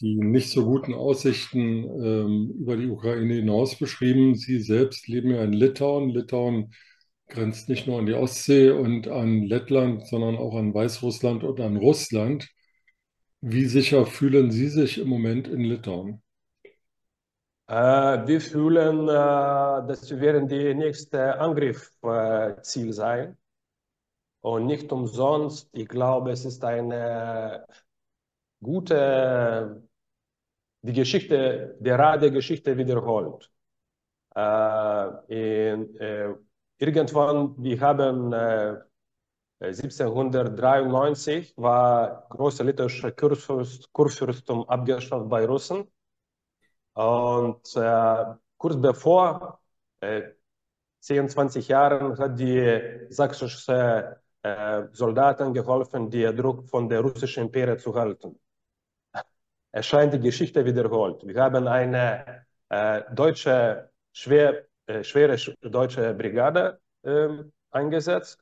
die 0.01 0.17
nicht 0.17 0.51
so 0.51 0.65
guten 0.65 0.95
Aussichten 0.95 1.85
ähm, 2.03 2.51
über 2.59 2.77
die 2.77 2.89
Ukraine 2.89 3.35
hinaus 3.35 3.79
beschrieben. 3.79 4.35
Sie 4.35 4.61
selbst 4.61 5.09
leben 5.09 5.31
ja 5.31 5.45
in 5.45 5.53
Litauen. 5.53 6.11
Litauen 6.11 6.75
grenzt 7.29 7.69
nicht 7.69 7.87
nur 7.87 7.99
an 7.99 8.07
die 8.07 8.15
Ostsee 8.15 8.71
und 8.71 9.09
an 9.09 9.43
Lettland, 9.43 10.07
sondern 10.09 10.37
auch 10.37 10.55
an 10.57 10.75
Weißrussland 10.75 11.45
und 11.45 11.61
an 11.61 11.77
Russland. 11.77 12.49
Wie 13.43 13.67
sicher 13.67 14.07
fühlen 14.07 14.51
Sie 14.51 14.69
sich 14.69 14.99
im 14.99 15.09
Moment 15.09 15.49
in 15.49 15.61
Litauen? 15.61 16.22
Äh, 17.69 18.27
wir 18.27 18.41
fühlen, 18.41 19.09
äh, 19.09 19.13
dass 19.87 20.11
wir 20.11 20.21
werden 20.21 20.49
die 20.49 20.75
nächste 20.75 21.39
Angriffsziel 21.39 22.89
äh, 22.89 22.93
sein. 22.93 23.37
Und 24.41 24.67
nicht 24.67 24.91
umsonst, 24.93 25.69
ich 25.73 25.89
glaube, 25.89 26.33
es 26.33 26.45
ist 26.45 26.65
eine 26.65 27.65
gute, 28.63 29.83
die 30.83 30.93
Geschichte, 30.93 31.77
die 31.81 31.91
Radegeschichte 31.91 32.77
wiederholt. 32.77 33.51
In, 35.29 35.99
irgendwann, 36.79 37.55
wir 37.63 37.81
haben 37.81 38.35
1793 39.61 41.55
war 41.57 42.27
große 42.31 42.65
litauische 42.65 43.13
Kurfürst, 43.13 43.89
abgeschafft 44.69 45.29
bei 45.29 45.47
Russen. 45.47 45.87
Und 46.95 47.77
äh, 47.77 48.25
kurz 48.57 48.77
bevor, 48.81 49.61
äh, 50.01 50.23
10, 51.01 51.29
20 51.29 51.69
Jahren, 51.69 52.19
hat 52.19 52.39
die 52.39 53.07
sächsische 53.11 54.21
äh, 54.43 54.85
Soldaten 54.93 55.53
geholfen, 55.55 56.11
den 56.11 56.37
Druck 56.37 56.69
von 56.69 56.89
der 56.89 57.01
russischen 57.01 57.45
Imperie 57.45 57.77
zu 57.79 57.95
halten. 57.95 58.39
Es 59.73 59.87
scheint 59.87 60.13
die 60.13 60.21
Geschichte 60.21 60.65
wiederholt. 60.65 61.27
Wir 61.27 61.43
haben 61.43 61.67
eine 61.67 62.47
äh, 62.69 63.03
deutsche, 63.15 63.91
schwer, 64.13 64.67
äh, 64.87 65.03
schwere 65.03 65.37
deutsche 65.63 66.15
Brigade 66.15 66.81
ähm, 67.05 67.53
eingesetzt 67.71 68.39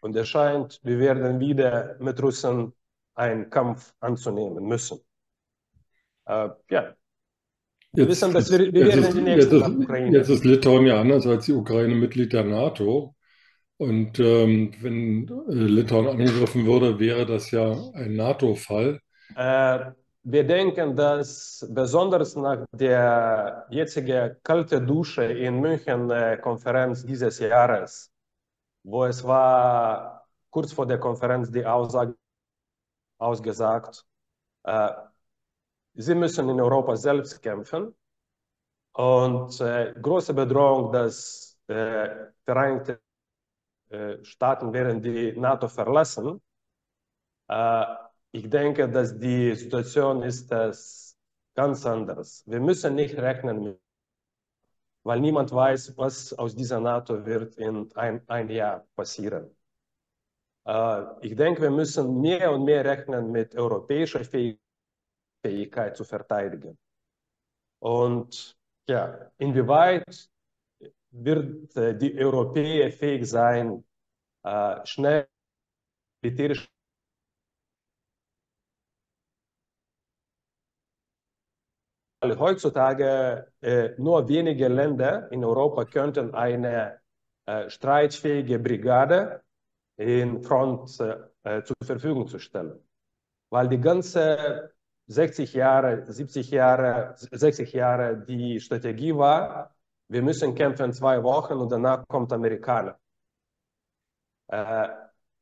und 0.00 0.16
es 0.16 0.28
scheint, 0.28 0.80
wir 0.82 0.98
werden 0.98 1.38
wieder 1.40 1.96
mit 2.00 2.20
Russen 2.22 2.72
einen 3.14 3.48
Kampf 3.50 3.94
anzunehmen 4.00 4.64
müssen. 4.64 5.00
Äh, 6.26 6.50
ja. 6.70 6.94
Wir 7.94 8.04
jetzt, 8.04 8.10
wissen, 8.10 8.34
dass 8.34 8.50
wir, 8.50 8.72
wir 8.72 8.86
werden 8.86 9.04
ist, 9.04 9.16
die 9.16 9.20
nächsten 9.20 9.56
jetzt 9.56 9.66
ist, 9.66 9.78
Ukraine. 9.78 10.16
Jetzt 10.18 10.28
ist 10.28 10.44
Litauen 10.44 10.86
ja 10.86 11.00
anders 11.00 11.26
als 11.26 11.44
die 11.46 11.52
Ukraine 11.52 11.94
Mitglied 11.94 12.32
der 12.32 12.44
NATO. 12.44 13.14
Und 13.76 14.18
ähm, 14.18 14.72
wenn 14.80 15.28
äh, 15.28 15.52
Litauen 15.52 16.08
angegriffen 16.08 16.66
würde, 16.66 16.98
wäre 16.98 17.24
das 17.24 17.50
ja 17.50 17.72
ein 17.94 18.16
NATO-Fall. 18.16 19.00
Äh, 19.36 19.92
wir 20.24 20.44
denken, 20.44 20.96
dass 20.96 21.66
besonders 21.70 22.34
nach 22.34 22.64
der 22.72 23.66
jetzigen 23.70 24.36
kalte 24.42 24.80
Dusche 24.80 25.24
in 25.24 25.60
München 25.60 26.10
äh, 26.10 26.38
Konferenz 26.40 27.04
dieses 27.04 27.38
Jahres, 27.38 28.10
wo 28.82 29.04
es 29.04 29.22
war 29.22 30.26
kurz 30.50 30.72
vor 30.72 30.86
der 30.86 30.98
Konferenz 30.98 31.50
die 31.50 31.64
Aussage 31.64 32.14
ausgesagt, 33.18 34.04
äh, 34.64 34.90
sie 35.94 36.14
müssen 36.14 36.48
in 36.48 36.60
Europa 36.60 36.96
selbst 36.96 37.42
kämpfen 37.42 37.94
und 38.92 39.60
äh, 39.60 39.94
große 40.00 40.34
Bedrohung, 40.34 40.92
dass 40.92 41.58
äh, 41.68 42.08
Vereinigte 42.44 43.00
äh, 43.90 44.22
Staaten 44.24 44.72
werden 44.72 45.02
die 45.02 45.32
NATO 45.32 45.68
verlassen. 45.68 46.40
Äh, 47.48 47.84
ich 48.32 48.48
denke, 48.50 48.88
dass 48.88 49.18
die 49.18 49.54
Situation 49.54 50.22
ist 50.22 50.50
das 50.50 51.16
ganz 51.54 51.86
anders. 51.86 52.42
Wir 52.46 52.60
müssen 52.60 52.94
nicht 52.94 53.16
rechnen 53.16 53.78
weil 55.04 55.20
niemand 55.20 55.52
weiß, 55.52 55.96
was 55.96 56.32
aus 56.32 56.56
dieser 56.56 56.80
NATO 56.80 57.24
wird 57.26 57.56
in 57.56 57.92
ein, 57.94 58.22
ein 58.26 58.48
Jahr 58.48 58.86
passieren. 58.96 59.54
Uh, 60.66 61.18
ich 61.20 61.36
denke, 61.36 61.60
wir 61.60 61.70
müssen 61.70 62.22
mehr 62.22 62.50
und 62.50 62.64
mehr 62.64 62.84
rechnen 62.86 63.30
mit 63.30 63.54
europäischer 63.54 64.24
Fähigkeit 64.24 64.63
zu 65.94 66.04
verteidigen. 66.04 66.78
Und 67.80 68.56
ja, 68.88 69.30
inwieweit 69.38 70.30
wird 71.10 71.76
äh, 71.76 71.96
die 71.96 72.18
Europäer 72.18 72.90
fähig 72.92 73.28
sein, 73.28 73.84
äh, 74.42 74.84
schnell 74.86 75.28
militärisch 76.22 76.68
Heutzutage 82.38 83.52
äh, 83.60 83.90
nur 83.98 84.26
wenige 84.26 84.68
Länder 84.68 85.30
in 85.30 85.44
Europa 85.44 85.84
könnten 85.84 86.34
eine 86.34 86.98
äh, 87.44 87.68
streitfähige 87.68 88.58
Brigade 88.58 89.42
in 89.96 90.42
Front 90.42 90.88
zur 90.88 91.76
Verfügung 91.82 92.26
zu 92.26 92.38
stellen. 92.38 92.82
Weil 93.50 93.68
die 93.68 93.78
ganze 93.78 94.73
60 95.06 95.52
Jahre, 95.52 96.04
70 96.10 96.50
Jahre, 96.50 97.14
60 97.16 97.72
Jahre 97.72 98.16
die 98.16 98.60
Strategie 98.60 99.14
war, 99.14 99.74
wir 100.08 100.22
müssen 100.22 100.54
kämpfen 100.54 100.92
zwei 100.92 101.22
Wochen 101.22 101.54
und 101.54 101.70
danach 101.70 102.06
kommt 102.08 102.32
Amerikaner. 102.32 102.98
Äh, 104.48 104.88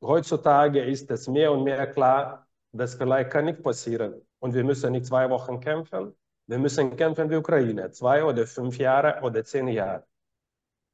heutzutage 0.01 0.85
ist 0.85 1.11
es 1.11 1.29
mehr 1.29 1.53
und 1.53 1.65
mehr 1.65 1.87
klar, 1.91 2.47
dass 2.73 2.95
vielleicht 2.95 3.31
kann 3.31 3.45
nicht 3.47 3.63
passieren 3.63 4.23
und 4.41 4.55
wir 4.55 4.65
müssen 4.65 4.93
nicht 4.93 5.07
zwei 5.07 5.29
Wochen 5.31 5.61
kämpfen, 5.61 6.15
wir 6.47 6.59
müssen 6.59 6.97
kämpfen 6.97 7.31
wie 7.31 7.37
Ukraine, 7.37 7.91
zwei 7.91 8.25
oder 8.25 8.47
fünf 8.47 8.79
Jahre 8.79 9.21
oder 9.23 9.45
zehn 9.45 9.69
Jahre. 9.69 10.05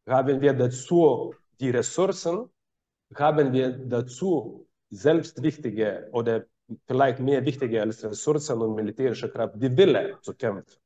Haben 0.08 0.40
wir 0.40 0.54
dazu 0.54 1.34
die 1.60 1.70
Ressourcen, 1.70 2.50
haben 3.14 3.52
wir 3.52 3.70
dazu 3.78 4.66
selbst 4.90 5.42
wichtige 5.42 6.08
oder 6.12 6.46
vielleicht 6.86 7.20
mehr 7.20 7.44
wichtige 7.44 7.80
als 7.80 8.04
Ressourcen 8.04 8.60
und 8.60 8.74
militärische 8.74 9.30
Kraft, 9.30 9.54
die 9.56 9.74
Wille 9.76 10.18
zu 10.22 10.34
kämpfen. 10.34 10.80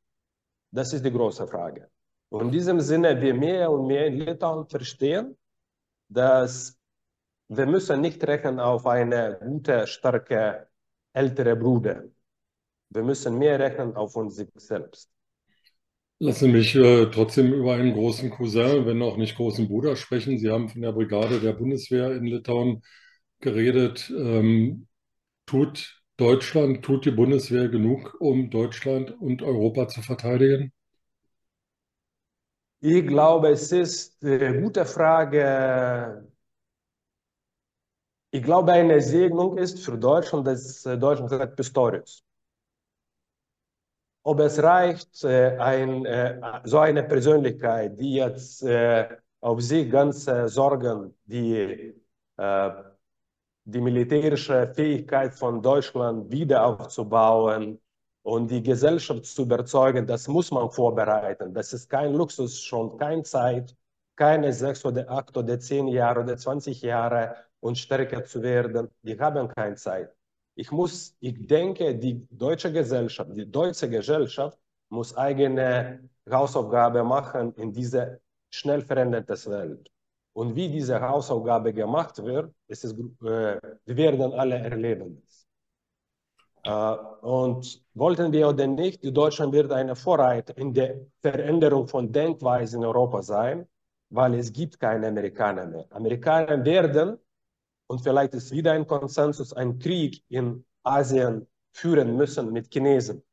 Das 0.70 0.92
ist 0.92 1.04
die 1.04 1.12
große 1.12 1.46
Frage. 1.46 1.88
Und 2.30 2.42
in 2.42 2.50
diesem 2.50 2.80
Sinne, 2.80 3.20
wir 3.20 3.34
mehr 3.34 3.70
und 3.70 3.86
mehr 3.86 4.06
in 4.06 4.18
Litauen 4.18 4.66
verstehen, 4.66 5.36
dass 6.08 6.78
wir 7.48 7.66
müssen 7.66 8.00
nicht 8.00 8.24
rechnen 8.24 8.58
auf 8.58 8.86
eine 8.86 9.38
gute, 9.40 9.86
starke, 9.86 10.68
ältere 11.12 11.56
Bruder. 11.56 12.04
Wir 12.88 13.02
müssen 13.02 13.38
mehr 13.38 13.58
rechnen 13.58 13.94
auf 13.96 14.16
uns 14.16 14.42
selbst. 14.54 15.10
Lassen 16.18 16.46
Sie 16.46 16.52
mich 16.52 16.74
äh, 16.76 17.10
trotzdem 17.10 17.52
über 17.52 17.74
einen 17.74 17.92
großen 17.92 18.30
Cousin, 18.30 18.86
wenn 18.86 19.02
auch 19.02 19.16
nicht 19.16 19.36
großen 19.36 19.66
Bruder 19.66 19.96
sprechen. 19.96 20.38
Sie 20.38 20.50
haben 20.50 20.68
von 20.68 20.80
der 20.80 20.92
Brigade 20.92 21.40
der 21.40 21.52
Bundeswehr 21.52 22.12
in 22.12 22.24
Litauen 22.24 22.82
geredet. 23.40 24.08
Ähm, 24.16 24.86
tut 25.46 26.02
Deutschland, 26.16 26.84
tut 26.84 27.04
die 27.04 27.10
Bundeswehr 27.10 27.68
genug, 27.68 28.16
um 28.20 28.50
Deutschland 28.50 29.10
und 29.20 29.42
Europa 29.42 29.88
zu 29.88 30.02
verteidigen? 30.02 30.72
Ich 32.80 33.06
glaube, 33.06 33.50
es 33.50 33.70
ist 33.72 34.24
eine 34.24 34.60
gute 34.60 34.84
Frage. 34.84 36.28
Ich 38.30 38.42
glaube, 38.42 38.72
eine 38.72 39.00
Segnung 39.00 39.56
ist 39.58 39.84
für 39.84 39.96
Deutschland, 39.98 40.46
dass 40.46 40.82
Deutschland 40.82 41.30
sagt 41.30 41.56
Pistorius. 41.56 42.24
Ob 44.24 44.40
es 44.40 44.62
reicht, 44.62 45.24
äh, 45.24 45.56
ein, 45.58 46.04
äh, 46.06 46.40
so 46.64 46.78
eine 46.78 47.02
Persönlichkeit, 47.02 47.98
die 47.98 48.14
jetzt 48.14 48.62
äh, 48.62 49.08
auf 49.40 49.60
sich 49.60 49.90
ganz 49.90 50.24
Sorgen, 50.46 51.14
die 51.24 51.94
die 53.64 53.80
militärische 53.80 54.72
Fähigkeit 54.74 55.34
von 55.34 55.62
Deutschland 55.62 56.30
wieder 56.30 56.64
aufzubauen 56.66 57.80
und 58.22 58.50
die 58.50 58.62
Gesellschaft 58.62 59.24
zu 59.26 59.42
überzeugen, 59.42 60.06
das 60.06 60.28
muss 60.28 60.50
man 60.50 60.70
vorbereiten. 60.70 61.54
Das 61.54 61.72
ist 61.72 61.88
kein 61.88 62.12
Luxus, 62.14 62.60
schon 62.60 62.96
keine 62.98 63.22
Zeit, 63.22 63.76
keine 64.16 64.52
sechs 64.52 64.84
oder 64.84 65.08
acht 65.10 65.36
oder 65.36 65.58
zehn 65.58 65.88
Jahre 65.88 66.20
oder 66.20 66.36
20 66.36 66.82
Jahre 66.82 67.36
und 67.60 67.78
stärker 67.78 68.24
zu 68.24 68.42
werden. 68.42 68.88
Die 69.02 69.18
haben 69.18 69.48
keine 69.48 69.76
Zeit. 69.76 70.12
Ich 70.54 70.70
muss, 70.70 71.16
ich 71.20 71.46
denke, 71.46 71.96
die 71.96 72.26
deutsche 72.30 72.72
Gesellschaft, 72.72 73.30
die 73.34 73.50
deutsche 73.50 73.88
Gesellschaft 73.88 74.58
muss 74.90 75.16
eigene 75.16 76.08
Hausaufgabe 76.30 77.02
machen 77.04 77.54
in 77.54 77.72
dieser 77.72 78.18
schnell 78.50 78.82
veränderten 78.82 79.50
Welt. 79.50 79.91
Und 80.34 80.56
wie 80.56 80.68
diese 80.68 81.00
Hausaufgabe 81.00 81.72
gemacht 81.72 82.22
wird, 82.22 82.54
ist 82.68 82.84
es, 82.84 82.92
äh, 82.92 83.60
wir 83.84 83.96
werden 83.96 84.32
alle 84.32 84.56
erleben. 84.56 85.22
Uh, 86.64 86.96
und 87.22 87.82
wollten 87.94 88.30
wir 88.30 88.48
oder 88.48 88.68
nicht, 88.68 89.00
Deutschland 89.02 89.52
wird 89.52 89.72
eine 89.72 89.96
Vorreiter 89.96 90.56
in 90.56 90.72
der 90.72 91.00
Veränderung 91.20 91.88
von 91.88 92.12
Denkweise 92.12 92.76
in 92.76 92.84
Europa 92.84 93.20
sein, 93.20 93.66
weil 94.10 94.34
es 94.34 94.52
gibt 94.52 94.78
keine 94.78 95.08
Amerikaner 95.08 95.66
mehr. 95.66 95.86
Amerikaner 95.90 96.64
werden, 96.64 97.18
und 97.88 98.00
vielleicht 98.00 98.34
ist 98.34 98.52
wieder 98.52 98.72
ein 98.72 98.86
Konsensus, 98.86 99.52
einen 99.52 99.80
Krieg 99.80 100.22
in 100.28 100.64
Asien 100.84 101.48
führen 101.72 102.16
müssen 102.16 102.52
mit 102.52 102.72
Chinesen. 102.72 103.24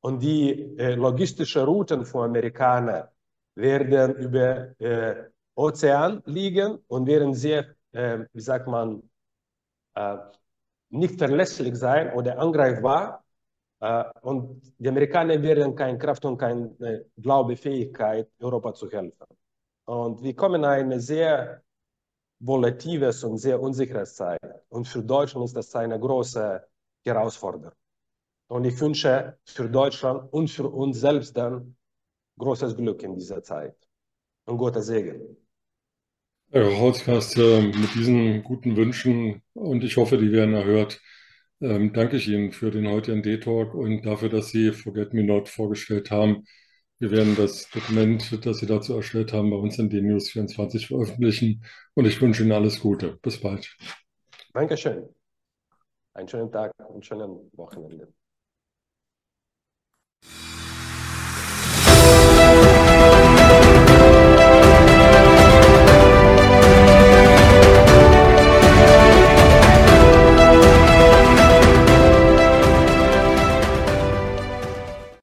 Und 0.00 0.20
die 0.20 0.76
äh, 0.78 0.94
logistische 0.94 1.64
Routen 1.64 2.04
für 2.04 2.24
Amerikaner 2.24 3.12
werden 3.54 4.16
über 4.16 4.80
äh, 4.80 5.30
Ozean 5.58 6.22
liegen 6.26 6.78
und 6.86 7.06
werden 7.06 7.34
sehr, 7.34 7.74
äh, 7.92 8.20
wie 8.32 8.40
sagt 8.40 8.68
man, 8.68 9.02
äh, 9.94 10.16
nicht 10.90 11.18
verlässlich 11.18 11.74
sein 11.76 12.12
oder 12.14 12.38
angreifbar. 12.38 13.24
Äh, 13.80 14.04
und 14.22 14.62
die 14.78 14.88
Amerikaner 14.88 15.42
werden 15.42 15.74
keine 15.74 15.98
Kraft 15.98 16.24
und 16.24 16.38
keine 16.38 16.66
äh, 16.80 17.04
Glaubefähigkeit, 17.20 18.28
Europa 18.40 18.72
zu 18.74 18.88
helfen. 18.90 19.26
Und 19.86 20.22
wir 20.22 20.34
kommen 20.36 20.62
in 20.62 20.64
eine 20.64 21.00
sehr 21.00 21.62
volatiles 22.40 23.24
und 23.24 23.38
sehr 23.38 23.60
unsicheres 23.60 24.14
Zeit. 24.14 24.40
Und 24.68 24.86
für 24.86 25.02
Deutschland 25.02 25.46
ist 25.46 25.56
das 25.56 25.74
eine 25.74 25.98
große 25.98 26.62
Herausforderung. 27.04 27.72
Und 28.48 28.64
ich 28.64 28.80
wünsche 28.80 29.38
für 29.44 29.68
Deutschland 29.68 30.32
und 30.32 30.48
für 30.48 30.68
uns 30.68 31.00
selbst 31.00 31.36
dann 31.36 31.76
großes 32.38 32.76
Glück 32.76 33.02
in 33.02 33.14
dieser 33.16 33.42
Zeit. 33.42 33.76
Und 34.46 34.58
Gottes 34.58 34.86
Segen. 34.86 35.47
Herr 36.50 36.78
Holzkast, 36.78 37.36
äh, 37.36 37.60
mit 37.60 37.94
diesen 37.94 38.42
guten 38.42 38.74
Wünschen 38.76 39.42
und 39.52 39.84
ich 39.84 39.98
hoffe, 39.98 40.16
die 40.16 40.32
werden 40.32 40.54
erhört, 40.54 40.98
ähm, 41.60 41.92
danke 41.92 42.16
ich 42.16 42.26
Ihnen 42.28 42.52
für 42.52 42.70
den 42.70 42.88
heutigen 42.88 43.22
D-Talk 43.22 43.74
und 43.74 44.06
dafür, 44.06 44.30
dass 44.30 44.48
Sie 44.50 44.72
Forget 44.72 45.12
Me 45.12 45.24
Not 45.24 45.50
vorgestellt 45.50 46.10
haben. 46.10 46.44
Wir 47.00 47.10
werden 47.10 47.36
das 47.36 47.68
Dokument, 47.68 48.46
das 48.46 48.58
Sie 48.58 48.66
dazu 48.66 48.94
erstellt 48.94 49.34
haben, 49.34 49.50
bei 49.50 49.56
uns 49.56 49.78
in 49.78 49.90
den 49.90 50.06
News 50.06 50.30
24 50.30 50.86
veröffentlichen 50.86 51.64
und 51.94 52.06
ich 52.06 52.20
wünsche 52.22 52.44
Ihnen 52.44 52.52
alles 52.52 52.80
Gute. 52.80 53.18
Bis 53.20 53.38
bald. 53.38 53.76
Dankeschön. 54.54 55.06
Einen 56.14 56.28
schönen 56.28 56.50
Tag 56.50 56.72
und 56.88 57.04
schönen 57.04 57.50
Wochenende. 57.52 58.08